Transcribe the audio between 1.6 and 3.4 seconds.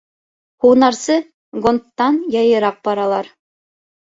гондтан яйыраҡ баралар.